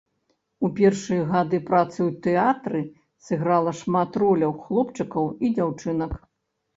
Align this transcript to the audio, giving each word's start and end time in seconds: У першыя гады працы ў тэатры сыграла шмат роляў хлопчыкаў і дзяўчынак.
У 0.67 0.67
першыя 0.77 1.25
гады 1.33 1.57
працы 1.67 1.99
ў 2.07 2.11
тэатры 2.27 2.81
сыграла 3.27 3.73
шмат 3.81 4.17
роляў 4.23 4.55
хлопчыкаў 4.63 5.29
і 5.45 5.53
дзяўчынак. 5.59 6.17